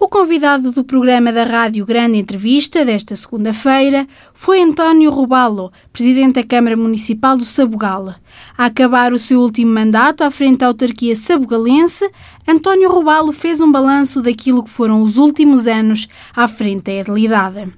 O 0.00 0.06
convidado 0.06 0.70
do 0.70 0.84
programa 0.84 1.32
da 1.32 1.42
Rádio 1.42 1.84
Grande 1.84 2.18
Entrevista 2.18 2.84
desta 2.84 3.16
segunda-feira 3.16 4.06
foi 4.32 4.62
António 4.62 5.10
Rubalo, 5.10 5.72
presidente 5.92 6.34
da 6.34 6.44
Câmara 6.44 6.76
Municipal 6.76 7.36
do 7.36 7.44
Sabugal. 7.44 8.14
A 8.56 8.66
acabar 8.66 9.12
o 9.12 9.18
seu 9.18 9.40
último 9.40 9.74
mandato 9.74 10.22
à 10.22 10.30
frente 10.30 10.58
da 10.58 10.68
autarquia 10.68 11.16
sabugalense, 11.16 12.08
António 12.46 12.88
Rubalo 12.88 13.32
fez 13.32 13.60
um 13.60 13.72
balanço 13.72 14.22
daquilo 14.22 14.62
que 14.62 14.70
foram 14.70 15.02
os 15.02 15.18
últimos 15.18 15.66
anos 15.66 16.06
à 16.34 16.46
frente 16.46 16.84
da 16.84 16.92
edilidade. 16.92 17.68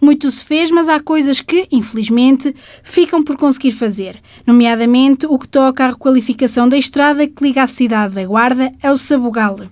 Muito 0.00 0.30
se 0.30 0.42
fez, 0.42 0.70
mas 0.70 0.88
há 0.88 0.98
coisas 0.98 1.42
que, 1.42 1.68
infelizmente, 1.70 2.54
ficam 2.82 3.22
por 3.22 3.36
conseguir 3.36 3.72
fazer, 3.72 4.22
nomeadamente 4.46 5.26
o 5.26 5.38
que 5.38 5.46
toca 5.46 5.84
à 5.84 5.90
requalificação 5.90 6.66
da 6.66 6.78
estrada 6.78 7.26
que 7.26 7.44
liga 7.44 7.62
a 7.62 7.66
cidade 7.66 8.14
da 8.14 8.24
Guarda 8.24 8.72
ao 8.82 8.96
Sabugal. 8.96 9.68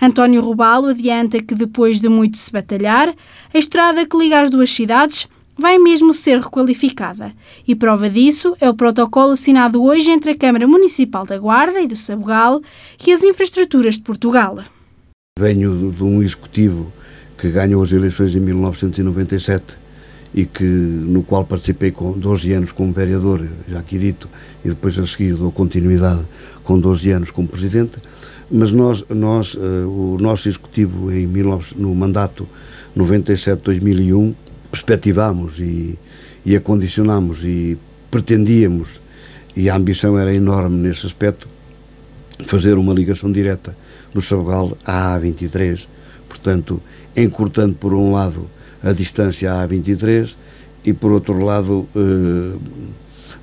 António 0.00 0.42
Rubalo 0.42 0.88
adianta 0.88 1.42
que 1.42 1.54
depois 1.54 2.00
de 2.00 2.08
muito 2.08 2.36
se 2.36 2.50
batalhar, 2.52 3.14
a 3.52 3.58
estrada 3.58 4.06
que 4.06 4.16
liga 4.16 4.40
as 4.40 4.50
duas 4.50 4.70
cidades 4.70 5.28
vai 5.58 5.78
mesmo 5.78 6.12
ser 6.12 6.38
requalificada. 6.38 7.32
E 7.66 7.74
prova 7.74 8.10
disso 8.10 8.56
é 8.60 8.68
o 8.68 8.74
protocolo 8.74 9.32
assinado 9.32 9.82
hoje 9.82 10.10
entre 10.10 10.32
a 10.32 10.36
Câmara 10.36 10.66
Municipal 10.68 11.24
da 11.24 11.38
Guarda 11.38 11.80
e 11.80 11.86
do 11.86 11.96
Sabugal 11.96 12.60
e 13.06 13.12
as 13.12 13.22
infraestruturas 13.22 13.94
de 13.94 14.02
Portugal. 14.02 14.58
Venho 15.38 15.92
de 15.92 16.04
um 16.04 16.22
executivo 16.22 16.92
que 17.38 17.50
ganhou 17.50 17.82
as 17.82 17.92
eleições 17.92 18.34
em 18.34 18.40
1997 18.40 19.76
e 20.34 20.44
que, 20.44 20.64
no 20.64 21.22
qual 21.22 21.44
participei 21.44 21.90
com 21.90 22.12
12 22.12 22.52
anos 22.52 22.72
como 22.72 22.92
vereador, 22.92 23.46
já 23.68 23.78
aqui 23.78 23.98
dito, 23.98 24.28
e 24.64 24.68
depois 24.68 24.98
a 24.98 25.06
seguir 25.06 25.34
dou 25.34 25.50
continuidade 25.50 26.20
com 26.62 26.78
12 26.78 27.10
anos 27.10 27.30
como 27.30 27.48
presidente 27.48 27.96
mas 28.50 28.70
nós, 28.70 29.04
nós 29.08 29.54
uh, 29.54 29.58
o 29.88 30.18
nosso 30.20 30.48
executivo 30.48 31.10
em 31.10 31.26
19, 31.26 31.74
no 31.78 31.94
mandato 31.94 32.48
97-2001 32.96 34.34
perspectivámos 34.70 35.58
e, 35.58 35.98
e 36.44 36.56
acondicionámos 36.56 37.44
e 37.44 37.76
pretendíamos 38.10 39.00
e 39.56 39.68
a 39.68 39.76
ambição 39.76 40.18
era 40.18 40.34
enorme 40.34 40.76
nesse 40.76 41.06
aspecto 41.06 41.48
fazer 42.46 42.78
uma 42.78 42.92
ligação 42.92 43.32
direta 43.32 43.76
do 44.12 44.20
Sabugal 44.20 44.76
à 44.84 45.18
A23 45.18 45.86
portanto 46.28 46.80
encurtando 47.16 47.74
por 47.74 47.92
um 47.94 48.12
lado 48.12 48.48
a 48.82 48.92
distância 48.92 49.52
à 49.52 49.66
A23 49.66 50.34
e 50.84 50.92
por 50.92 51.10
outro 51.12 51.44
lado 51.44 51.88
uh, 51.96 52.60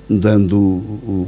dando 0.08 0.58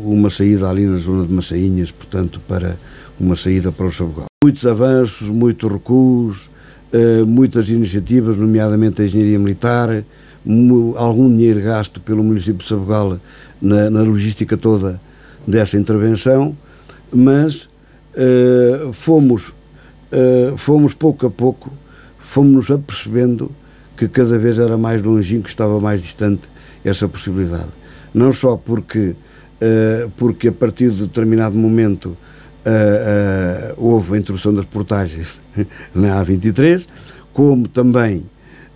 uma 0.05 0.31
saída 0.31 0.69
ali 0.69 0.87
na 0.87 0.97
zona 0.97 1.27
de 1.27 1.33
Massainhas 1.33 1.91
portanto 1.91 2.41
para 2.47 2.77
uma 3.19 3.35
saída 3.35 3.73
para 3.73 3.87
o 3.87 3.93
Sabugal. 3.93 4.27
Muitos 4.45 4.67
avanços, 4.67 5.31
muitos 5.31 5.71
recuos, 5.71 6.51
uh, 6.93 7.27
muitas 7.27 7.69
iniciativas, 7.69 8.37
nomeadamente 8.37 9.03
a 9.03 9.05
engenharia 9.05 9.39
militar, 9.39 10.05
algum 10.97 11.29
dinheiro 11.29 11.61
gasto 11.61 12.01
pelo 12.01 12.23
município 12.23 12.59
de 12.59 12.67
Sabugal 12.67 13.19
na, 13.61 13.91
na 13.91 14.03
logística 14.03 14.57
toda 14.57 15.01
dessa 15.47 15.77
intervenção, 15.77 16.57
mas 17.13 17.69
uh, 18.15 18.93
fomos, 18.93 19.49
uh, 19.49 20.57
fomos 20.57 20.93
pouco 20.95 21.27
a 21.27 21.31
pouco, 21.31 21.73
fomos-nos 22.21 22.71
apercebendo 22.71 23.51
que 23.97 24.07
cada 24.07 24.39
vez 24.39 24.59
era 24.59 24.77
mais 24.77 25.03
longínquo, 25.03 25.49
estava 25.49 25.81
mais 25.81 26.03
distante 26.03 26.43
essa 26.85 27.09
possibilidade. 27.09 27.71
Não 28.13 28.31
só 28.31 28.57
porque, 28.57 29.15
porque 30.17 30.49
a 30.49 30.53
partir 30.53 30.91
de 30.91 31.03
determinado 31.03 31.57
momento 31.57 32.17
uh, 32.67 33.79
uh, 33.79 33.85
houve 33.93 34.15
a 34.15 34.19
introdução 34.19 34.53
das 34.53 34.65
portagens 34.65 35.41
na 35.95 36.23
A23, 36.23 36.87
como 37.33 37.69
também 37.69 38.25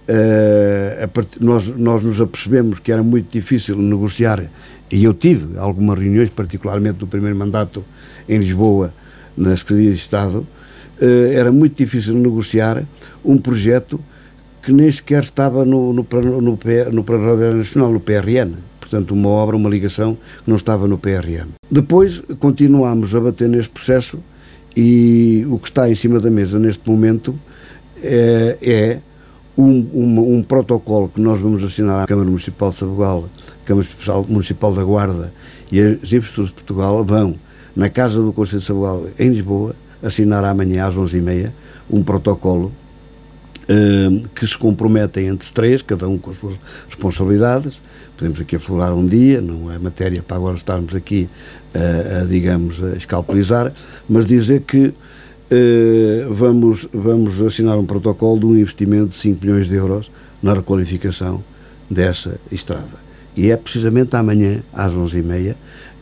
uh, 0.09 1.09
part... 1.09 1.29
nós, 1.41 1.67
nós 1.67 2.03
nos 2.03 2.21
apercebemos 2.21 2.79
que 2.79 2.93
era 2.93 3.03
muito 3.03 3.31
difícil 3.31 3.77
negociar, 3.77 4.45
e 4.91 5.05
eu 5.05 5.13
tive 5.13 5.59
algumas 5.59 5.99
reuniões, 5.99 6.31
particularmente 6.31 7.01
no 7.01 7.07
primeiro 7.07 7.37
mandato 7.37 7.85
em 8.29 8.39
Lisboa, 8.39 8.93
na 9.37 9.57
Secretaria 9.57 9.91
de 9.91 9.97
Estado, 9.97 10.47
era 11.33 11.51
muito 11.51 11.79
difícil 11.79 12.15
negociar 12.15 12.85
um 13.25 13.39
projeto 13.39 13.99
que 14.61 14.71
nem 14.71 14.91
sequer 14.91 15.23
estava 15.23 15.65
no, 15.65 15.95
no, 15.95 16.07
no, 16.11 16.41
no, 16.43 16.59
no 16.93 17.05
Plano 17.05 17.57
Nacional, 17.57 17.91
no 17.91 18.01
PRN 18.01 18.57
portanto, 18.91 19.13
uma 19.13 19.29
obra, 19.29 19.57
uma 19.57 19.71
ligação 19.71 20.17
que 20.45 20.51
não 20.51 20.57
estava 20.57 20.89
no 20.89 20.99
PRM. 20.99 21.51
Depois 21.71 22.21
continuámos 22.41 23.15
a 23.15 23.21
bater 23.21 23.49
neste 23.49 23.71
processo 23.71 24.19
e 24.77 25.47
o 25.49 25.59
que 25.59 25.69
está 25.69 25.89
em 25.89 25.95
cima 25.95 26.19
da 26.19 26.31
mesa 26.31 26.59
neste 26.59 26.89
momento 26.89 27.39
é, 28.03 28.59
é 28.61 28.99
um, 29.57 29.87
um, 29.95 30.37
um, 30.37 30.43
protocolo 30.43 31.09
que 31.09 31.21
nós 31.21 31.39
vamos 31.39 31.63
assinar 31.63 32.03
à 32.03 32.07
Câmara 32.07 32.29
Municipal 32.29 32.71
de 32.71 32.77
Sabugal, 32.77 33.29
Câmara 33.65 33.87
Municipal 34.29 34.75
da 34.75 34.83
Guarda 34.83 35.33
e 35.71 35.81
as 35.81 36.13
Infraestruturas 36.13 36.49
de 36.49 36.55
Portugal 36.55 37.05
vão 37.05 37.37
na 37.77 37.89
Casa 37.89 38.21
do 38.21 38.33
Conselho 38.33 38.59
de 38.59 38.65
Sabugal, 38.65 39.07
em 39.19 39.29
Lisboa, 39.29 39.75
assinar 40.03 40.45
amanhã 40.45 40.87
às 40.87 40.97
11h30 40.97 41.53
um 41.91 42.03
protocolo 42.03 42.73
que 44.35 44.47
se 44.47 44.59
comprometem 44.59 45.29
entre 45.29 45.45
os 45.45 45.53
três, 45.53 45.83
cada 45.83 46.09
um 46.09 46.19
com 46.19 46.31
as 46.31 46.37
suas 46.37 46.59
responsabilidades, 46.87 47.81
podemos 48.17 48.41
aqui 48.41 48.57
aflorar 48.57 48.93
um 48.93 49.07
dia, 49.07 49.41
não 49.41 49.71
é 49.71 49.79
matéria 49.79 50.23
para 50.23 50.37
agora 50.37 50.57
estarmos 50.57 50.95
aqui 50.95 51.29
a, 51.75 52.23
a 52.23 52.25
digamos, 52.25 52.83
a 52.83 52.97
escalpelizar, 52.97 53.73
mas 54.09 54.27
dizer 54.27 54.63
que 54.63 54.87
uh, 54.89 54.95
vamos, 56.33 56.89
vamos 56.93 57.41
assinar 57.43 57.79
um 57.79 57.87
protocolo 57.87 58.41
de 58.41 58.47
um 58.47 58.57
investimento 58.57 59.11
de 59.11 59.17
5 59.17 59.45
milhões 59.45 59.69
de 59.69 59.75
euros 59.75 60.11
na 60.43 60.55
requalificação 60.55 61.43
dessa 61.89 62.39
estrada. 62.51 63.11
E 63.37 63.51
é 63.51 63.57
precisamente 63.57 64.17
amanhã, 64.17 64.63
às 64.73 64.93
11h30, 64.93 65.55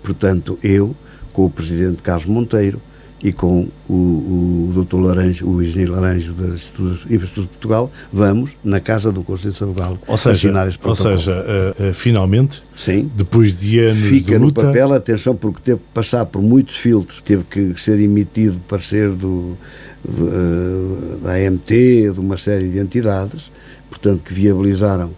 portanto, 0.02 0.58
eu, 0.62 0.96
com 1.32 1.44
o 1.44 1.50
Presidente 1.50 2.02
Carlos 2.02 2.26
Monteiro, 2.26 2.80
e 3.22 3.32
com 3.32 3.66
o, 3.88 3.92
o 3.92 4.84
Dr. 4.84 4.98
Laranjo, 5.00 5.46
o 5.46 5.62
engenheiro 5.62 5.92
Laranjo 5.92 6.32
da 6.32 6.46
Infraestrutura 6.46 6.96
de 7.06 7.48
Portugal, 7.48 7.90
vamos 8.12 8.56
na 8.62 8.80
Casa 8.80 9.10
do 9.10 9.22
Conselho 9.22 9.52
de 9.52 9.58
Sabugal 9.58 9.98
assinar 10.08 10.68
este 10.68 10.78
protocolo. 10.78 11.10
Ou 11.10 11.18
seja, 11.18 11.44
uh, 11.78 11.90
uh, 11.90 11.94
finalmente, 11.94 12.62
Sim. 12.76 13.10
depois 13.16 13.54
de 13.58 13.80
anos 13.80 14.04
Fica 14.04 14.32
de 14.32 14.38
luta... 14.38 14.62
no 14.62 14.68
papel, 14.68 14.92
atenção, 14.92 15.34
porque 15.34 15.60
teve 15.62 15.78
que 15.78 15.92
passar 15.92 16.26
por 16.26 16.40
muitos 16.40 16.76
filtros, 16.76 17.20
teve 17.20 17.44
que 17.44 17.80
ser 17.80 17.98
emitido 17.98 18.60
parecer 18.68 19.10
do, 19.10 19.56
do 20.04 20.24
uh, 20.24 21.18
da 21.22 21.32
AMT, 21.34 21.70
de 22.14 22.20
uma 22.20 22.36
série 22.36 22.68
de 22.68 22.78
entidades, 22.78 23.50
portanto, 23.90 24.22
que 24.22 24.32
viabilizaram 24.32 25.10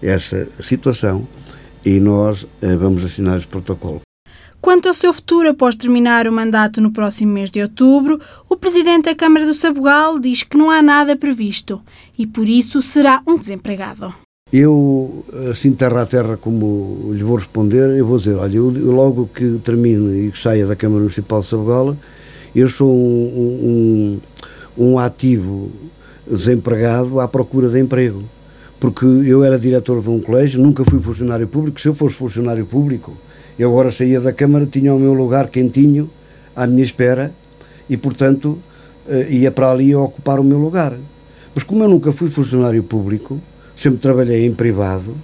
essa 0.00 0.46
situação 0.60 1.26
e 1.84 1.98
nós 1.98 2.46
vamos 2.78 3.04
assinar 3.04 3.38
este 3.38 3.48
protocolo. 3.48 4.07
Quanto 4.60 4.88
ao 4.88 4.94
seu 4.94 5.12
futuro 5.14 5.48
após 5.48 5.76
terminar 5.76 6.26
o 6.26 6.32
mandato 6.32 6.80
no 6.80 6.90
próximo 6.90 7.32
mês 7.32 7.50
de 7.50 7.62
outubro, 7.62 8.20
o 8.48 8.56
presidente 8.56 9.04
da 9.04 9.14
Câmara 9.14 9.46
do 9.46 9.54
Sabugal 9.54 10.18
diz 10.18 10.42
que 10.42 10.56
não 10.56 10.70
há 10.70 10.82
nada 10.82 11.16
previsto 11.16 11.80
e 12.18 12.26
por 12.26 12.48
isso 12.48 12.82
será 12.82 13.22
um 13.26 13.38
desempregado. 13.38 14.12
Eu, 14.52 15.24
assim 15.50 15.72
terra 15.72 16.02
a 16.02 16.06
terra 16.06 16.36
como 16.36 17.10
lhe 17.12 17.22
vou 17.22 17.36
responder, 17.36 17.96
eu 17.96 18.06
vou 18.06 18.16
dizer, 18.16 18.36
olha, 18.36 18.56
eu, 18.56 18.70
logo 18.92 19.28
que 19.32 19.60
termine 19.62 20.26
e 20.26 20.32
que 20.32 20.38
saia 20.38 20.66
da 20.66 20.74
Câmara 20.74 21.00
Municipal 21.00 21.40
de 21.40 21.46
Sabugal, 21.46 21.96
eu 22.56 22.68
sou 22.68 22.90
um, 22.90 24.18
um, 24.76 24.84
um 24.86 24.98
ativo 24.98 25.70
desempregado 26.26 27.20
à 27.20 27.28
procura 27.28 27.68
de 27.68 27.78
emprego. 27.78 28.24
Porque 28.80 29.04
eu 29.04 29.44
era 29.44 29.58
diretor 29.58 30.00
de 30.00 30.08
um 30.08 30.20
colégio, 30.20 30.60
nunca 30.60 30.84
fui 30.84 31.00
funcionário 31.00 31.46
público. 31.46 31.80
Se 31.80 31.88
eu 31.88 31.94
fosse 31.94 32.14
funcionário 32.14 32.64
público, 32.64 33.12
eu 33.58 33.70
agora 33.70 33.90
saía 33.90 34.20
da 34.20 34.32
Câmara, 34.32 34.66
tinha 34.66 34.94
o 34.94 34.98
meu 34.98 35.12
lugar 35.12 35.48
quentinho 35.48 36.10
à 36.54 36.66
minha 36.66 36.82
espera 36.82 37.32
e, 37.88 37.96
portanto, 37.96 38.58
eh, 39.08 39.26
ia 39.30 39.50
para 39.50 39.70
ali 39.70 39.92
a 39.92 39.98
ocupar 39.98 40.38
o 40.38 40.44
meu 40.44 40.58
lugar. 40.58 40.94
Mas 41.54 41.64
como 41.64 41.82
eu 41.82 41.88
nunca 41.88 42.12
fui 42.12 42.28
funcionário 42.28 42.82
público, 42.82 43.40
sempre 43.74 43.98
trabalhei 44.00 44.46
em 44.46 44.52
privado, 44.52 45.16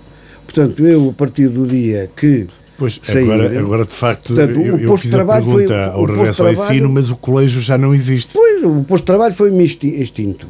portanto, 0.44 0.84
eu, 0.86 1.10
a 1.10 1.12
partir 1.12 1.48
do 1.48 1.66
dia 1.66 2.10
que 2.16 2.46
Pois, 2.76 3.00
agora, 3.08 3.58
agora 3.58 3.84
de 3.84 3.92
facto, 3.92 4.34
Portanto, 4.34 4.60
eu, 4.60 4.78
eu 4.78 4.96
fiz 4.98 5.14
a 5.14 5.24
pergunta 5.24 5.66
foi, 5.66 5.92
ao 5.92 6.04
regresso 6.04 6.42
ao 6.42 6.50
ensino, 6.50 6.88
mas 6.88 7.08
o 7.08 7.16
colégio 7.16 7.60
já 7.60 7.78
não 7.78 7.94
existe. 7.94 8.32
Pois, 8.32 8.64
o 8.64 8.82
posto 8.82 9.04
de 9.04 9.06
trabalho 9.06 9.32
foi-me 9.32 9.62
extinto. 9.62 10.48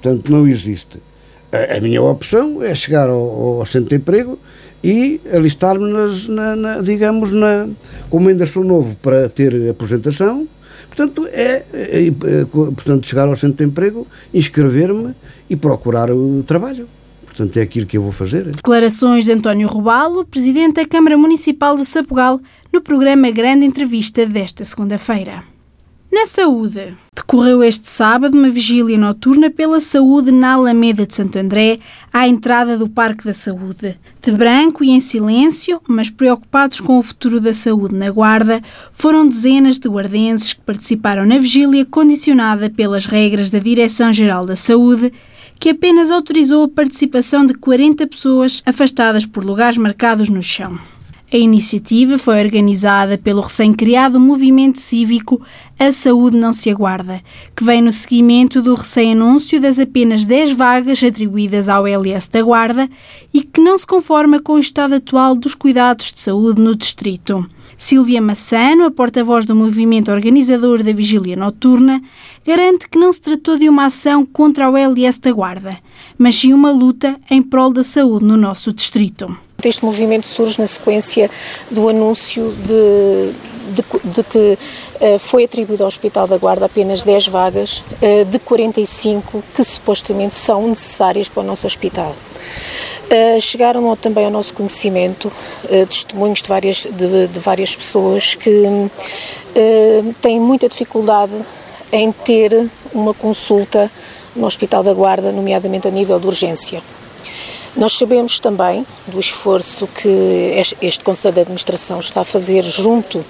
Portanto, 0.00 0.30
não 0.30 0.46
existe. 0.46 0.98
A, 1.50 1.78
a, 1.78 1.80
minha 1.80 2.00
opção 2.00 2.62
é 2.62 2.72
chegar 2.74 3.08
ao, 3.08 3.58
ao 3.58 3.66
centro 3.66 3.88
de 3.88 3.96
emprego 3.96 4.38
e 4.82 5.20
alistar-me, 5.32 5.90
na, 6.28 6.56
na, 6.56 6.80
digamos, 6.80 7.32
na, 7.32 7.68
ainda 8.12 8.46
sou 8.46 8.64
novo 8.64 8.96
para 8.96 9.28
ter 9.28 9.70
aposentação, 9.70 10.46
portanto, 10.88 11.26
é, 11.32 11.64
é, 11.72 12.06
é, 12.06 12.44
portanto 12.44 13.06
chegar 13.06 13.28
ao 13.28 13.36
centro 13.36 13.58
de 13.58 13.64
emprego, 13.64 14.06
inscrever-me 14.32 15.14
e 15.48 15.56
procurar 15.56 16.10
o 16.10 16.42
trabalho. 16.42 16.88
Portanto, 17.24 17.58
é 17.58 17.62
aquilo 17.62 17.84
que 17.84 17.98
eu 17.98 18.02
vou 18.02 18.12
fazer. 18.12 18.46
Declarações 18.46 19.24
de 19.24 19.32
António 19.32 19.68
Robalo, 19.68 20.24
Presidente 20.24 20.76
da 20.76 20.86
Câmara 20.86 21.18
Municipal 21.18 21.76
do 21.76 21.84
Sapugal, 21.84 22.40
no 22.72 22.80
programa 22.80 23.30
Grande 23.30 23.66
Entrevista 23.66 24.24
desta 24.24 24.64
segunda-feira. 24.64 25.55
Na 26.16 26.24
saúde, 26.24 26.96
decorreu 27.14 27.62
este 27.62 27.86
sábado 27.86 28.32
uma 28.32 28.48
vigília 28.48 28.96
noturna 28.96 29.50
pela 29.50 29.78
saúde 29.78 30.32
na 30.32 30.54
Alameda 30.54 31.04
de 31.04 31.14
Santo 31.14 31.38
André, 31.38 31.78
à 32.10 32.26
entrada 32.26 32.78
do 32.78 32.88
Parque 32.88 33.26
da 33.26 33.34
Saúde. 33.34 33.98
De 34.22 34.32
branco 34.32 34.82
e 34.82 34.88
em 34.88 34.98
silêncio, 34.98 35.78
mas 35.86 36.08
preocupados 36.08 36.80
com 36.80 36.98
o 36.98 37.02
futuro 37.02 37.38
da 37.38 37.52
saúde 37.52 37.94
na 37.94 38.10
Guarda, 38.10 38.62
foram 38.94 39.28
dezenas 39.28 39.78
de 39.78 39.90
guardenses 39.90 40.54
que 40.54 40.62
participaram 40.62 41.26
na 41.26 41.36
vigília 41.36 41.84
condicionada 41.84 42.70
pelas 42.70 43.04
regras 43.04 43.50
da 43.50 43.58
Direção-Geral 43.58 44.46
da 44.46 44.56
Saúde, 44.56 45.12
que 45.60 45.68
apenas 45.68 46.10
autorizou 46.10 46.64
a 46.64 46.68
participação 46.68 47.44
de 47.44 47.52
40 47.52 48.06
pessoas 48.06 48.62
afastadas 48.64 49.26
por 49.26 49.44
lugares 49.44 49.76
marcados 49.76 50.30
no 50.30 50.40
chão. 50.40 50.78
A 51.32 51.36
iniciativa 51.36 52.18
foi 52.18 52.40
organizada 52.40 53.18
pelo 53.18 53.40
recém-criado 53.40 54.20
movimento 54.20 54.78
cívico 54.78 55.42
A 55.76 55.90
Saúde 55.90 56.36
Não 56.36 56.52
Se 56.52 56.70
Aguarda, 56.70 57.20
que 57.54 57.64
vem 57.64 57.82
no 57.82 57.90
seguimento 57.90 58.62
do 58.62 58.76
recém-anúncio 58.76 59.60
das 59.60 59.80
apenas 59.80 60.24
10 60.24 60.52
vagas 60.52 61.02
atribuídas 61.02 61.68
ao 61.68 61.84
LS 61.84 62.30
da 62.30 62.40
Guarda 62.42 62.88
e 63.34 63.42
que 63.42 63.60
não 63.60 63.76
se 63.76 63.84
conforma 63.84 64.40
com 64.40 64.52
o 64.52 64.60
estado 64.60 64.94
atual 64.94 65.34
dos 65.34 65.56
cuidados 65.56 66.12
de 66.12 66.20
saúde 66.20 66.60
no 66.60 66.76
distrito. 66.76 67.44
Silvia 67.76 68.22
Massano, 68.22 68.84
a 68.84 68.90
porta-voz 68.90 69.44
do 69.44 69.54
movimento 69.54 70.10
organizador 70.10 70.82
da 70.82 70.92
Vigília 70.92 71.36
Noturna, 71.36 72.00
garante 72.46 72.88
que 72.88 72.98
não 72.98 73.12
se 73.12 73.20
tratou 73.20 73.58
de 73.58 73.68
uma 73.68 73.84
ação 73.84 74.24
contra 74.24 74.70
o 74.70 74.76
LS 74.76 75.20
da 75.20 75.30
Guarda, 75.30 75.78
mas 76.16 76.36
sim 76.36 76.54
uma 76.54 76.72
luta 76.72 77.16
em 77.30 77.42
prol 77.42 77.72
da 77.72 77.82
saúde 77.82 78.24
no 78.24 78.36
nosso 78.36 78.72
distrito. 78.72 79.36
Este 79.62 79.84
movimento 79.84 80.26
surge 80.26 80.58
na 80.58 80.66
sequência 80.66 81.30
do 81.70 81.86
anúncio 81.88 82.54
de, 82.64 83.32
de, 83.74 84.10
de 84.10 84.22
que 84.24 84.58
uh, 84.58 85.18
foi 85.18 85.44
atribuído 85.44 85.82
ao 85.82 85.88
Hospital 85.88 86.26
da 86.26 86.38
Guarda 86.38 86.66
apenas 86.66 87.02
10 87.02 87.28
vagas 87.28 87.84
uh, 88.00 88.24
de 88.24 88.38
45 88.38 89.44
que 89.54 89.64
supostamente 89.64 90.34
são 90.34 90.66
necessárias 90.68 91.28
para 91.28 91.42
o 91.42 91.46
nosso 91.46 91.66
hospital. 91.66 92.16
Chegaram 93.40 93.94
também 93.96 94.24
ao 94.24 94.30
nosso 94.30 94.52
conhecimento 94.52 95.26
uh, 95.26 95.86
testemunhos 95.86 96.42
de 96.42 96.48
várias, 96.48 96.78
de, 96.78 97.28
de 97.28 97.38
várias 97.38 97.76
pessoas 97.76 98.34
que 98.34 98.50
uh, 98.50 100.14
têm 100.20 100.40
muita 100.40 100.68
dificuldade 100.68 101.32
em 101.92 102.10
ter 102.10 102.68
uma 102.92 103.14
consulta 103.14 103.90
no 104.34 104.46
Hospital 104.46 104.82
da 104.82 104.92
Guarda, 104.92 105.32
nomeadamente 105.32 105.88
a 105.88 105.90
nível 105.90 106.18
de 106.18 106.26
urgência. 106.26 106.82
Nós 107.76 107.92
sabemos 107.92 108.38
também 108.40 108.86
do 109.06 109.20
esforço 109.20 109.86
que 109.86 110.08
este 110.80 111.04
Conselho 111.04 111.34
de 111.34 111.40
Administração 111.40 112.00
está 112.00 112.22
a 112.22 112.24
fazer 112.24 112.62
junto 112.62 113.18
uh, 113.18 113.24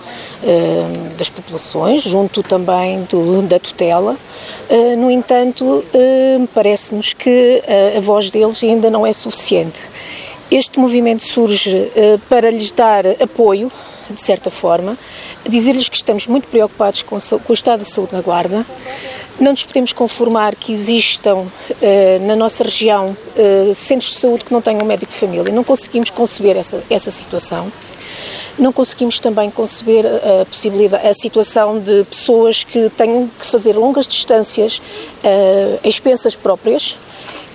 das 1.19 1.28
populações, 1.28 2.02
junto 2.04 2.44
também 2.44 3.02
do, 3.10 3.43
da 3.43 3.58
tutela. 3.58 4.16
Uh, 4.70 4.96
no 4.96 5.10
entanto, 5.10 5.64
uh, 5.64 6.48
parece-nos 6.54 7.12
que 7.12 7.60
a 7.96 8.00
voz 8.00 8.31
deles 8.31 8.62
ainda 8.62 8.88
não 8.88 9.04
é 9.04 9.12
suficiente. 9.12 9.82
Este 10.48 10.78
movimento 10.78 11.26
surge 11.26 11.90
para 12.28 12.48
lhes 12.48 12.70
dar 12.70 13.04
apoio, 13.20 13.70
de 14.08 14.20
certa 14.20 14.48
forma, 14.48 14.96
dizer-lhes 15.48 15.88
que 15.88 15.96
estamos 15.96 16.28
muito 16.28 16.46
preocupados 16.46 17.02
com, 17.02 17.19
com 17.20 17.52
o 17.52 17.52
estado 17.52 17.81
de 17.81 17.90
saúde 17.90 18.12
na 18.12 18.20
Guarda, 18.20 18.64
não 19.38 19.50
nos 19.52 19.64
podemos 19.64 19.92
conformar 19.92 20.54
que 20.54 20.72
existam 20.72 21.36
uh, 21.36 22.26
na 22.26 22.34
nossa 22.34 22.64
região 22.64 23.16
uh, 23.36 23.74
centros 23.74 24.12
de 24.12 24.18
saúde 24.18 24.44
que 24.44 24.52
não 24.52 24.62
tenham 24.62 24.84
médico 24.84 25.12
de 25.12 25.18
família. 25.18 25.52
Não 25.52 25.64
conseguimos 25.64 26.10
conceber 26.10 26.56
essa, 26.56 26.82
essa 26.88 27.10
situação. 27.10 27.70
Não 28.58 28.72
conseguimos 28.72 29.20
também 29.20 29.50
conceber 29.50 30.06
a 30.06 30.46
possibilidade, 30.46 31.06
a 31.06 31.12
situação 31.12 31.78
de 31.78 32.04
pessoas 32.04 32.64
que 32.64 32.88
tenham 32.96 33.28
que 33.38 33.44
fazer 33.44 33.76
longas 33.76 34.08
distâncias 34.08 34.78
uh, 34.78 35.78
expensas 35.84 36.34
próprias 36.34 36.96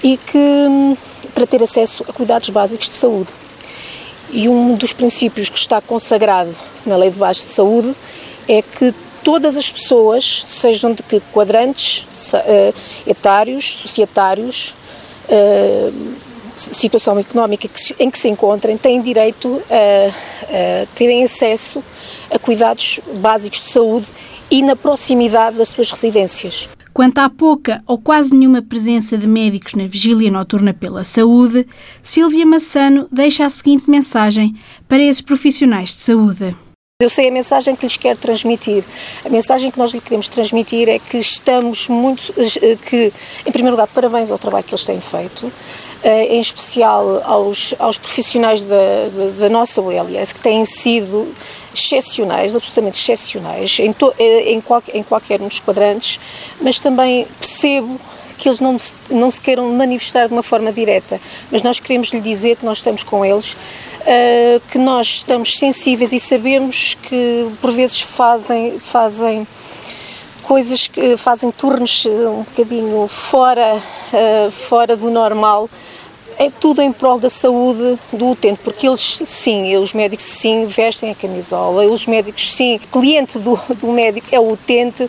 e 0.04 0.18
que 0.18 0.38
hum, 0.38 0.96
para 1.34 1.48
ter 1.48 1.64
acesso 1.64 2.06
a 2.08 2.14
cuidados 2.14 2.50
básicos 2.50 2.88
de 2.88 2.96
saúde. 2.96 3.30
E 4.32 4.48
um 4.48 4.76
dos 4.76 4.94
princípios 4.94 5.50
que 5.50 5.58
está 5.58 5.82
consagrado 5.82 6.52
na 6.86 6.96
Lei 6.96 7.10
de 7.10 7.18
Base 7.18 7.48
de 7.48 7.54
Saúde 7.54 7.96
é 8.48 8.62
que 8.62 8.94
todas 9.24 9.56
as 9.56 9.72
pessoas, 9.72 10.44
sejam 10.48 10.94
de 10.94 11.04
que 11.04 11.20
quadrantes 11.32 12.06
uh, 12.34 12.74
etários, 13.08 13.66
societários, 13.76 14.76
uh, 15.30 16.14
situação 16.58 17.18
económica 17.18 17.68
em 18.00 18.10
que 18.10 18.20
se 18.20 18.30
encontrem, 18.30 18.78
têm 18.78 19.02
direito 19.02 19.62
a, 19.70 20.84
a 20.84 20.86
terem 20.96 21.24
acesso 21.24 21.84
a 22.30 22.38
cuidados 22.38 23.00
básicos 23.16 23.64
de 23.64 23.72
saúde 23.72 24.08
e 24.50 24.62
na 24.62 24.76
proximidade 24.76 25.58
das 25.58 25.70
suas 25.70 25.90
residências. 25.92 26.70
Quanto 26.94 27.20
à 27.20 27.30
pouca 27.30 27.82
ou 27.88 27.98
quase 27.98 28.36
nenhuma 28.36 28.62
presença 28.62 29.18
de 29.18 29.26
médicos 29.26 29.76
na 29.76 29.88
vigília 29.88 30.30
noturna 30.30 30.74
pela 30.74 31.06
saúde, 31.06 31.66
Silvia 32.04 32.46
Massano 32.46 33.08
deixa 33.10 33.46
a 33.46 33.50
seguinte 33.50 33.90
mensagem 33.90 34.56
para 34.90 35.02
esses 35.02 35.22
profissionais 35.22 35.90
de 35.92 36.02
saúde. 36.02 36.56
Eu 37.02 37.10
sei 37.10 37.30
a 37.30 37.32
mensagem 37.32 37.76
que 37.76 37.84
lhes 37.84 37.98
quero 37.98 38.20
transmitir. 38.20 38.84
A 39.26 39.30
mensagem 39.30 39.72
que 39.72 39.80
nós 39.80 39.92
lhe 39.92 40.00
queremos 40.00 40.30
transmitir 40.30 40.88
é 40.88 41.00
que 41.00 41.18
estamos 41.18 41.88
muito. 41.90 42.32
Eh, 42.38 42.78
que, 42.78 43.12
em 43.46 43.52
primeiro 43.52 43.72
lugar, 43.72 43.88
parabéns 43.88 44.30
ao 44.30 44.38
trabalho 44.38 44.64
que 44.64 44.72
eles 44.72 44.86
têm 44.86 45.02
feito, 45.02 45.52
eh, 46.04 46.36
em 46.36 46.40
especial 46.40 47.24
aos, 47.26 47.74
aos 47.80 47.98
profissionais 47.98 48.62
da, 48.62 48.76
da, 48.76 49.40
da 49.40 49.50
nossa 49.50 49.82
OLS, 49.82 50.34
que 50.34 50.42
têm 50.42 50.64
sido 50.64 51.34
excepcionais, 51.74 52.56
absolutamente 52.56 53.00
excepcionais, 53.00 53.80
em, 53.80 53.92
to, 53.92 54.14
eh, 54.20 54.52
em, 54.52 54.62
qual, 54.62 54.84
em 54.94 55.02
qualquer 55.02 55.42
um 55.42 55.48
dos 55.48 55.60
quadrantes, 55.60 56.20
mas 56.62 56.78
também 56.78 57.26
percebo 57.40 58.00
que 58.38 58.50
eles 58.50 58.60
não, 58.60 58.76
não 59.12 59.30
se 59.30 59.40
queiram 59.40 59.72
manifestar 59.72 60.28
de 60.28 60.34
uma 60.34 60.42
forma 60.42 60.72
direta, 60.72 61.22
mas 61.52 61.62
nós 61.62 61.80
queremos 61.80 62.10
lhe 62.10 62.20
dizer 62.20 62.58
que 62.58 62.66
nós 62.66 62.80
estamos 62.80 63.04
com 63.04 63.24
eles 63.24 63.56
uh, 64.02 64.62
que 64.70 64.78
nós 64.78 65.08
estamos 65.08 65.58
sensíveis 65.58 66.12
e 66.12 66.20
sabemos 66.20 66.96
que 67.04 67.48
por 67.62 67.72
vezes 67.72 68.02
fazem, 68.02 68.80
fazem 68.80 69.48
coisas 70.44 70.88
que 70.88 71.16
fazem 71.18 71.52
turnos 71.52 72.06
um 72.06 72.44
bocadinho 72.44 73.08
fora, 73.08 73.78
uh, 73.78 74.52
fora 74.52 74.96
do 74.96 75.10
normal. 75.10 75.70
É 76.38 76.50
tudo 76.50 76.82
em 76.82 76.92
prol 76.92 77.20
da 77.20 77.30
saúde 77.30 78.00
do 78.12 78.30
utente, 78.30 78.60
porque 78.64 78.88
eles 78.88 79.22
sim, 79.26 79.76
os 79.78 79.94
médicos 79.94 80.26
sim 80.26 80.66
vestem 80.66 81.12
a 81.12 81.16
camisola, 81.16 81.86
os 81.86 82.08
médicos 82.08 82.52
sim, 82.52 82.80
cliente 82.92 83.38
do, 83.38 83.60
do 83.76 83.88
médico 83.88 84.28
é 84.32 84.40
o 84.40 84.52
utente 84.52 85.08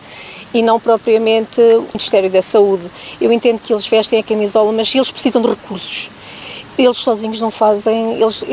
e 0.52 0.62
não 0.62 0.78
propriamente 0.78 1.60
o 1.60 1.86
Ministério 1.94 2.28
da 2.28 2.42
Saúde. 2.42 2.84
Eu 3.18 3.32
entendo 3.32 3.60
que 3.60 3.72
eles 3.72 3.86
vestem 3.86 4.18
a 4.18 4.22
camisola, 4.22 4.70
mas 4.72 4.94
eles 4.94 5.10
precisam 5.10 5.40
de 5.40 5.48
recursos 5.48 6.10
eles 6.78 6.96
sozinhos 6.96 7.40
não 7.40 7.50
fazem, 7.50 8.14
eles 8.14 8.42
uh, 8.42 8.46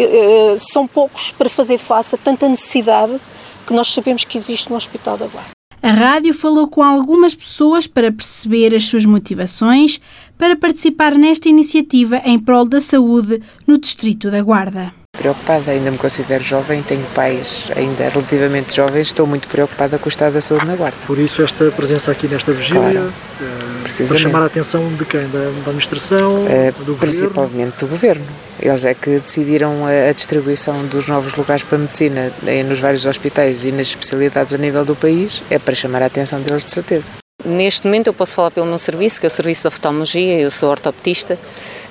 são 0.57 0.87
poucos 0.87 1.31
para 1.31 1.49
fazer 1.49 1.77
face 1.77 2.15
a 2.15 2.17
tanta 2.17 2.47
necessidade 2.47 3.19
que 3.65 3.73
nós 3.73 3.87
sabemos 3.93 4.23
que 4.23 4.37
existe 4.37 4.69
no 4.69 4.75
Hospital 4.75 5.17
da 5.17 5.27
Guarda. 5.27 5.49
A 5.81 5.91
rádio 5.91 6.33
falou 6.33 6.67
com 6.67 6.83
algumas 6.83 7.33
pessoas 7.33 7.87
para 7.87 8.11
perceber 8.11 8.75
as 8.75 8.85
suas 8.85 9.05
motivações 9.05 10.01
para 10.37 10.55
participar 10.55 11.15
nesta 11.15 11.47
iniciativa 11.47 12.21
em 12.25 12.37
prol 12.37 12.65
da 12.65 12.81
saúde 12.81 13.41
no 13.65 13.77
Distrito 13.77 14.29
da 14.29 14.41
Guarda 14.41 14.98
preocupada, 15.19 15.71
ainda 15.71 15.91
me 15.91 15.97
considero 15.97 16.41
jovem, 16.41 16.81
tenho 16.81 17.05
pais 17.13 17.69
ainda 17.75 18.07
relativamente 18.07 18.73
jovens, 18.73 19.07
estou 19.07 19.27
muito 19.27 19.49
preocupada 19.49 19.99
com 19.99 20.05
o 20.05 20.09
estado 20.09 20.33
da 20.33 20.41
saúde 20.41 20.65
na 20.65 20.75
Guarda. 20.75 20.97
Por 21.05 21.19
isso 21.19 21.41
esta 21.41 21.69
presença 21.71 22.09
aqui 22.11 22.27
nesta 22.29 22.53
vigília, 22.53 22.81
claro, 22.81 23.13
uh, 23.41 24.07
para 24.07 24.17
chamar 24.17 24.43
a 24.43 24.45
atenção 24.45 24.87
de 24.93 25.03
quem? 25.03 25.27
Da, 25.27 25.39
da 25.39 25.47
administração, 25.67 26.45
uh, 26.45 26.83
do 26.85 26.95
Principalmente 26.95 27.49
governo? 27.51 27.73
do 27.79 27.87
governo. 27.87 28.25
Eles 28.61 28.85
é 28.85 28.93
que 28.93 29.19
decidiram 29.19 29.85
a, 29.85 30.09
a 30.09 30.13
distribuição 30.13 30.85
dos 30.85 31.07
novos 31.09 31.35
lugares 31.35 31.63
para 31.63 31.77
a 31.77 31.81
medicina 31.81 32.31
nos 32.65 32.79
vários 32.79 33.05
hospitais 33.05 33.65
e 33.65 33.71
nas 33.71 33.87
especialidades 33.87 34.53
a 34.53 34.57
nível 34.57 34.85
do 34.85 34.95
país, 34.95 35.43
é 35.49 35.59
para 35.59 35.75
chamar 35.75 36.01
a 36.01 36.05
atenção 36.05 36.41
deles 36.41 36.63
de 36.63 36.71
certeza. 36.71 37.09
Neste 37.45 37.87
momento 37.87 38.07
eu 38.07 38.13
posso 38.13 38.35
falar 38.35 38.51
pelo 38.51 38.65
meu 38.65 38.77
serviço, 38.77 39.19
que 39.19 39.25
é 39.25 39.29
o 39.29 39.31
serviço 39.31 39.61
de 39.61 39.67
oftalmologia, 39.69 40.39
eu 40.39 40.51
sou 40.51 40.69
ortopedista, 40.69 41.39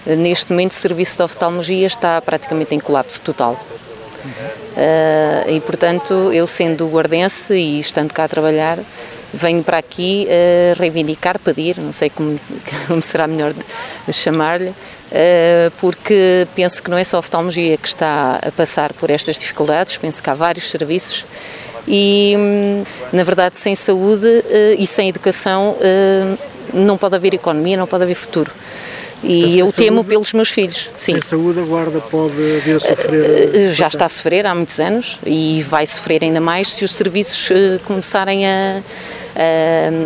Neste 0.07 0.53
momento, 0.53 0.73
o 0.73 0.75
serviço 0.75 1.17
de 1.17 1.23
oftalmologia 1.23 1.87
está 1.87 2.21
praticamente 2.21 2.75
em 2.75 2.81
colapso 2.81 3.21
total. 3.21 3.59
Uh, 4.77 5.51
e, 5.51 5.61
portanto, 5.61 6.13
eu 6.33 6.47
sendo 6.47 6.89
guardense 6.89 7.55
e 7.55 7.81
estando 7.81 8.13
cá 8.13 8.25
a 8.25 8.29
trabalhar, 8.29 8.79
venho 9.33 9.63
para 9.63 9.79
aqui 9.79 10.27
uh, 10.29 10.79
reivindicar, 10.79 11.39
pedir, 11.39 11.79
não 11.79 11.93
sei 11.93 12.11
como, 12.11 12.39
como 12.87 13.03
será 13.03 13.27
melhor 13.27 13.55
chamar-lhe, 14.13 14.69
uh, 14.71 15.71
porque 15.79 16.47
penso 16.55 16.83
que 16.83 16.91
não 16.91 16.97
é 16.97 17.05
só 17.05 17.17
a 17.17 17.21
oftalmologia 17.21 17.77
que 17.77 17.89
está 17.89 18.39
a 18.43 18.51
passar 18.53 18.93
por 18.93 19.11
estas 19.11 19.39
dificuldades, 19.39 19.97
penso 19.97 20.23
que 20.23 20.31
há 20.31 20.35
vários 20.35 20.71
serviços 20.71 21.27
e, 21.87 22.35
hum, 22.37 22.85
na 23.13 23.23
verdade, 23.23 23.57
sem 23.57 23.75
saúde 23.75 24.27
uh, 24.27 24.45
e 24.79 24.87
sem 24.87 25.09
educação 25.09 25.77
não 26.73 26.99
pode 26.99 27.17
haver 27.17 27.33
economia, 27.33 27.79
não 27.79 27.87
pode 27.87 28.05
haver 28.05 28.15
futuro. 28.15 28.53
E 29.23 29.59
eu 29.59 29.73
temo 29.73 29.97
saúde, 29.97 30.09
pelos 30.09 30.33
meus 30.33 30.51
filhos. 30.51 30.91
Sim. 30.97 31.13
Sem 31.15 31.21
saúde, 31.21 31.61
a 31.61 31.65
guarda 31.65 32.01
pode 32.01 32.35
vir 32.35 32.77
a 32.77 32.81
sofrer. 32.81 33.25
Eh, 33.25 33.51
eh, 33.55 33.73
já 33.73 33.89
está 33.89 34.07
a 34.07 34.09
sofrer 34.09 34.47
há 34.47 34.55
muitos 34.55 34.79
anos 34.79 35.19
e 35.27 35.65
vai 35.69 35.87
sofrer 35.87 36.23
ainda 36.23 36.41
mais 36.41 36.73
se 36.73 36.85
os 36.85 36.93
serviços 36.93 37.51
eh, 37.51 37.81
começarem 37.85 38.47
a, 38.47 38.81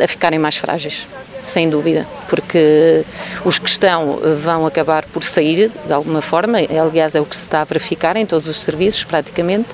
a 0.02 0.08
ficarem 0.08 0.38
mais 0.38 0.56
frágeis 0.56 1.06
sem 1.42 1.68
dúvida, 1.68 2.06
porque 2.32 3.04
os 3.44 3.58
que 3.58 3.68
estão 3.68 4.18
vão 4.38 4.64
acabar 4.64 5.04
por 5.04 5.22
sair 5.22 5.70
de 5.84 5.92
alguma 5.92 6.22
forma, 6.22 6.56
aliás, 6.56 7.14
é 7.14 7.20
o 7.20 7.26
que 7.26 7.36
se 7.36 7.42
está 7.42 7.60
a 7.60 7.64
verificar 7.64 8.16
em 8.16 8.24
todos 8.24 8.48
os 8.48 8.56
serviços, 8.56 9.04
praticamente, 9.04 9.68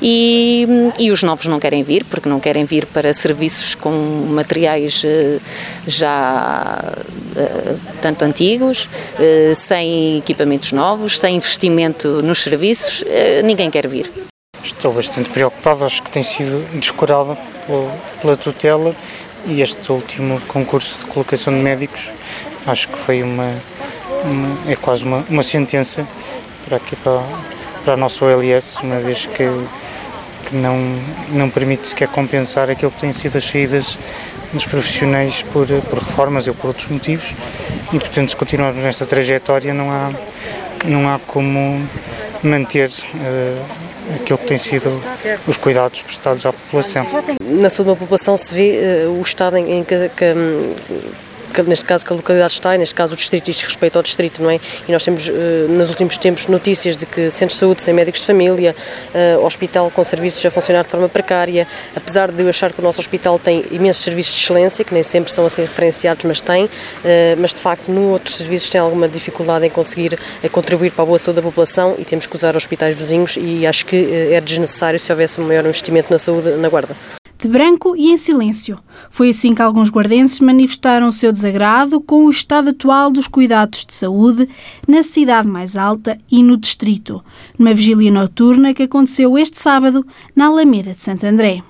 e, 0.00 0.66
e 0.98 1.10
os 1.10 1.22
novos 1.22 1.44
não 1.44 1.60
querem 1.60 1.82
vir, 1.82 2.06
porque 2.06 2.26
não 2.26 2.40
querem 2.40 2.64
vir 2.64 2.86
para 2.86 3.12
serviços 3.12 3.74
com 3.74 3.90
materiais 4.30 5.02
eh, 5.04 5.40
já 5.86 6.82
eh, 7.36 7.74
tanto 8.00 8.24
antigos, 8.24 8.88
eh, 9.18 9.52
sem 9.54 10.16
equipamentos 10.16 10.72
novos, 10.72 11.20
sem 11.20 11.36
investimento 11.36 12.22
nos 12.22 12.42
serviços, 12.42 13.04
ninguém 13.44 13.70
quer 13.70 13.86
vir. 13.86 14.10
Estou 14.64 14.90
bastante 14.94 15.28
preocupado, 15.28 15.84
acho 15.84 16.02
que 16.02 16.10
tem 16.10 16.22
sido 16.22 16.64
descurado 16.78 17.36
pela 18.22 18.38
tutela 18.38 18.96
e 19.46 19.62
este 19.62 19.90
último 19.92 20.40
concurso 20.48 21.00
de 21.00 21.04
colocação 21.06 21.52
de 21.52 21.60
médicos 21.60 22.10
acho 22.66 22.88
que 22.88 22.98
foi 22.98 23.22
uma, 23.22 23.54
uma 24.24 24.70
é 24.72 24.76
quase 24.76 25.04
uma, 25.04 25.24
uma 25.28 25.42
sentença 25.42 26.06
para 26.66 26.76
aqui 26.76 26.96
para, 26.96 27.22
para 27.84 27.94
a 27.94 27.96
nossa 27.96 28.24
OLS, 28.24 28.78
uma 28.82 28.98
vez 28.98 29.26
que, 29.26 29.48
que 30.48 30.56
não, 30.56 30.76
não 31.30 31.50
permite 31.50 31.88
sequer 31.88 32.08
compensar 32.08 32.70
aquilo 32.70 32.90
que 32.90 33.00
têm 33.00 33.12
sido 33.12 33.38
as 33.38 33.44
saídas 33.44 33.98
dos 34.52 34.64
profissionais 34.64 35.42
por, 35.42 35.66
por 35.66 35.98
reformas 35.98 36.46
ou 36.48 36.54
por 36.54 36.68
outros 36.68 36.88
motivos. 36.88 37.34
E 37.92 37.98
portanto 37.98 38.30
se 38.30 38.36
continuarmos 38.36 38.82
nesta 38.82 39.06
trajetória 39.06 39.72
não 39.72 39.90
há, 39.90 40.12
não 40.84 41.08
há 41.08 41.18
como 41.18 41.88
manter 42.42 42.88
uh, 42.90 43.89
aquilo 44.14 44.38
que 44.38 44.46
tem 44.46 44.58
sido 44.58 45.02
os 45.46 45.56
cuidados 45.56 46.02
prestados 46.02 46.44
à 46.46 46.52
população. 46.52 47.06
Na 47.44 47.70
saúde 47.70 47.90
da 47.90 47.96
população 47.96 48.36
se 48.36 48.54
vê 48.54 49.06
uh, 49.06 49.18
o 49.18 49.22
estado 49.22 49.56
em, 49.56 49.78
em 49.78 49.84
que, 49.84 50.08
que 50.10 50.34
neste 51.66 51.84
caso 51.84 52.04
que 52.04 52.12
a 52.12 52.16
localidade 52.16 52.52
está, 52.52 52.74
e 52.74 52.78
neste 52.78 52.94
caso 52.94 53.12
o 53.12 53.16
distrito 53.16 53.44
diz 53.44 53.62
respeito 53.62 53.96
ao 53.96 54.02
distrito, 54.02 54.42
não 54.42 54.50
é? 54.50 54.60
E 54.88 54.92
nós 54.92 55.04
temos 55.04 55.28
eh, 55.28 55.66
nos 55.68 55.88
últimos 55.88 56.16
tempos 56.18 56.46
notícias 56.46 56.96
de 56.96 57.06
que 57.06 57.30
centros 57.30 57.54
de 57.54 57.60
saúde 57.60 57.82
sem 57.82 57.92
médicos 57.94 58.20
de 58.20 58.26
família, 58.26 58.74
eh, 59.14 59.36
hospital 59.38 59.90
com 59.90 60.02
serviços 60.04 60.44
a 60.44 60.50
funcionar 60.50 60.84
de 60.84 60.88
forma 60.90 61.08
precária, 61.08 61.66
apesar 61.94 62.30
de 62.30 62.42
eu 62.42 62.48
achar 62.48 62.72
que 62.72 62.80
o 62.80 62.82
nosso 62.82 63.00
hospital 63.00 63.38
tem 63.38 63.64
imensos 63.70 64.02
serviços 64.02 64.34
de 64.34 64.40
excelência, 64.42 64.84
que 64.84 64.94
nem 64.94 65.02
sempre 65.02 65.32
são 65.32 65.46
assim 65.46 65.62
referenciados, 65.62 66.24
mas 66.24 66.40
tem, 66.40 66.68
eh, 67.04 67.34
mas 67.38 67.52
de 67.52 67.60
facto 67.60 67.88
no 67.90 68.12
outros 68.12 68.36
serviços 68.36 68.70
tem 68.70 68.80
alguma 68.80 69.08
dificuldade 69.08 69.66
em 69.66 69.70
conseguir 69.70 70.18
contribuir 70.52 70.90
para 70.90 71.02
a 71.02 71.06
boa 71.06 71.18
saúde 71.18 71.36
da 71.36 71.42
população 71.42 71.94
e 71.98 72.04
temos 72.04 72.26
que 72.26 72.34
usar 72.34 72.56
hospitais 72.56 72.96
vizinhos 72.96 73.36
e 73.36 73.66
acho 73.66 73.84
que 73.86 74.30
é 74.32 74.40
desnecessário 74.40 74.98
se 74.98 75.10
houvesse 75.12 75.40
um 75.40 75.44
maior 75.46 75.64
investimento 75.64 76.10
na 76.10 76.18
saúde 76.18 76.50
na 76.52 76.68
Guarda 76.68 77.19
de 77.40 77.48
branco 77.48 77.96
e 77.96 78.10
em 78.10 78.16
silêncio. 78.16 78.78
Foi 79.10 79.30
assim 79.30 79.54
que 79.54 79.62
alguns 79.62 79.90
guardenses 79.90 80.40
manifestaram 80.40 81.08
o 81.08 81.12
seu 81.12 81.32
desagrado 81.32 82.00
com 82.00 82.24
o 82.24 82.30
estado 82.30 82.70
atual 82.70 83.10
dos 83.10 83.26
cuidados 83.26 83.84
de 83.84 83.94
saúde 83.94 84.48
na 84.86 85.02
cidade 85.02 85.48
mais 85.48 85.76
alta 85.76 86.18
e 86.30 86.42
no 86.42 86.56
distrito, 86.56 87.22
numa 87.58 87.74
vigília 87.74 88.10
noturna 88.10 88.74
que 88.74 88.82
aconteceu 88.82 89.38
este 89.38 89.58
sábado 89.58 90.06
na 90.36 90.46
Alameda 90.46 90.92
de 90.92 90.98
Santo 90.98 91.24
André. 91.24 91.62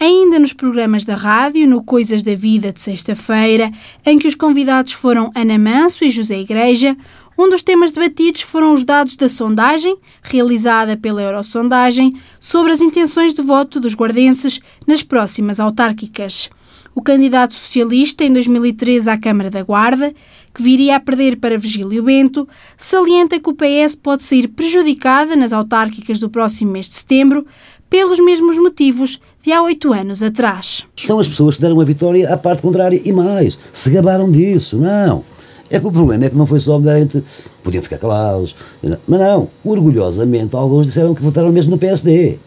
Ainda 0.00 0.38
nos 0.38 0.52
programas 0.52 1.04
da 1.04 1.16
rádio, 1.16 1.66
no 1.66 1.82
Coisas 1.82 2.22
da 2.22 2.34
Vida 2.34 2.72
de 2.72 2.80
sexta-feira, 2.80 3.72
em 4.06 4.16
que 4.16 4.28
os 4.28 4.36
convidados 4.36 4.92
foram 4.92 5.32
Ana 5.34 5.58
Manso 5.58 6.04
e 6.04 6.10
José 6.10 6.38
Igreja, 6.38 6.96
um 7.38 7.48
dos 7.48 7.62
temas 7.62 7.92
debatidos 7.92 8.42
foram 8.42 8.72
os 8.72 8.84
dados 8.84 9.14
da 9.14 9.28
sondagem, 9.28 9.96
realizada 10.22 10.96
pela 10.96 11.22
Eurosondagem, 11.22 12.12
sobre 12.40 12.72
as 12.72 12.80
intenções 12.80 13.32
de 13.32 13.40
voto 13.40 13.78
dos 13.78 13.94
guardenses 13.94 14.60
nas 14.84 15.04
próximas 15.04 15.60
autárquicas. 15.60 16.50
O 16.96 17.00
candidato 17.00 17.54
socialista 17.54 18.24
em 18.24 18.32
2013 18.32 19.08
à 19.08 19.16
Câmara 19.16 19.50
da 19.50 19.62
Guarda, 19.62 20.12
que 20.52 20.60
viria 20.60 20.96
a 20.96 21.00
perder 21.00 21.36
para 21.36 21.56
Virgílio 21.56 22.02
Bento, 22.02 22.48
salienta 22.76 23.38
que 23.38 23.48
o 23.48 23.54
PS 23.54 23.94
pode 23.94 24.24
sair 24.24 24.48
prejudicada 24.48 25.36
nas 25.36 25.52
autárquicas 25.52 26.18
do 26.18 26.28
próximo 26.28 26.72
mês 26.72 26.88
de 26.88 26.94
setembro 26.94 27.46
pelos 27.88 28.18
mesmos 28.18 28.58
motivos 28.58 29.20
de 29.40 29.52
há 29.52 29.62
oito 29.62 29.92
anos 29.92 30.24
atrás. 30.24 30.84
São 30.96 31.20
as 31.20 31.28
pessoas 31.28 31.54
que 31.54 31.62
deram 31.62 31.80
a 31.80 31.84
vitória 31.84 32.34
à 32.34 32.36
parte 32.36 32.62
contrária 32.62 33.00
e 33.04 33.12
mais, 33.12 33.56
se 33.72 33.90
gabaram 33.90 34.28
disso, 34.28 34.76
não. 34.76 35.24
É 35.70 35.78
que 35.78 35.86
o 35.86 35.92
problema 35.92 36.24
é 36.24 36.30
que 36.30 36.36
não 36.36 36.46
foi 36.46 36.60
só 36.60 36.78
meramente. 36.78 37.22
Podiam 37.62 37.82
ficar 37.82 37.98
calados. 37.98 38.54
Mas 38.82 39.20
não, 39.20 39.48
orgulhosamente, 39.64 40.56
alguns 40.56 40.86
disseram 40.86 41.14
que 41.14 41.22
votaram 41.22 41.52
mesmo 41.52 41.72
no 41.72 41.78
PSD, 41.78 42.38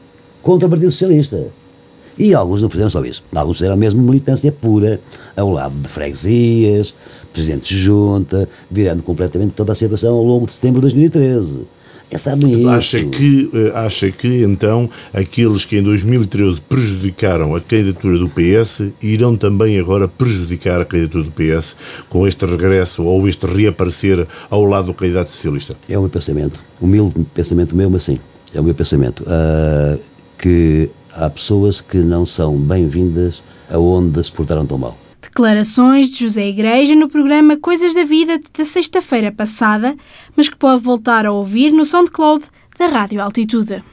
contra 0.41 0.67
o 0.67 0.69
Partido 0.69 0.91
Socialista. 0.91 1.47
E 2.17 2.33
alguns 2.33 2.61
não 2.61 2.69
fizeram 2.69 2.89
só 2.89 3.03
isso. 3.03 3.23
Alguns 3.33 3.57
fizeram 3.57 3.77
mesmo 3.77 4.01
militância 4.01 4.51
pura, 4.51 4.99
ao 5.35 5.51
lado 5.51 5.75
de 5.75 5.87
freguesias, 5.87 6.93
presidentes 7.31 7.69
de 7.69 7.77
junta, 7.77 8.49
virando 8.69 9.01
completamente 9.03 9.53
toda 9.53 9.71
a 9.71 9.75
situação 9.75 10.15
ao 10.15 10.23
longo 10.23 10.45
de 10.45 10.51
setembro 10.51 10.81
de 10.81 10.87
2013. 10.87 11.61
Acha 12.69 13.03
que, 13.03 13.49
eh, 13.53 13.71
acha 13.73 14.11
que 14.11 14.43
então 14.43 14.89
aqueles 15.13 15.65
que 15.65 15.77
em 15.77 15.83
2013 15.83 16.59
prejudicaram 16.61 17.55
a 17.55 17.61
candidatura 17.61 18.17
do 18.17 18.29
PS 18.29 18.91
irão 19.01 19.37
também 19.37 19.79
agora 19.79 20.07
prejudicar 20.07 20.81
a 20.81 20.85
candidatura 20.85 21.23
do 21.23 21.31
PS 21.31 21.75
com 22.09 22.27
este 22.27 22.45
regresso 22.45 23.03
ou 23.03 23.27
este 23.27 23.45
reaparecer 23.45 24.27
ao 24.49 24.65
lado 24.65 24.87
do 24.87 24.93
candidato 24.93 25.29
socialista? 25.29 25.75
É 25.87 25.97
o 25.97 26.01
meu 26.01 26.09
pensamento, 26.09 26.59
humilde 26.81 27.25
pensamento 27.33 27.75
meu, 27.75 27.89
mas 27.89 28.03
sim, 28.03 28.17
é 28.53 28.59
o 28.59 28.63
meu 28.63 28.75
pensamento. 28.75 29.23
Uh, 29.23 29.99
que 30.37 30.89
há 31.13 31.29
pessoas 31.29 31.81
que 31.81 31.97
não 31.97 32.25
são 32.25 32.57
bem-vindas 32.57 33.41
aonde 33.69 34.23
se 34.23 34.31
portaram 34.31 34.65
tão 34.65 34.77
mal. 34.77 34.97
Declarações 35.21 36.09
de 36.09 36.19
José 36.23 36.47
Igreja 36.47 36.95
no 36.95 37.07
programa 37.07 37.55
Coisas 37.55 37.93
da 37.93 38.03
Vida 38.03 38.39
da 38.57 38.65
sexta-feira 38.65 39.31
passada, 39.31 39.95
mas 40.35 40.49
que 40.49 40.57
pode 40.57 40.81
voltar 40.81 41.25
a 41.25 41.31
ouvir 41.31 41.71
no 41.71 41.85
SoundCloud 41.85 42.43
da 42.77 42.87
Rádio 42.87 43.21
Altitude. 43.21 43.83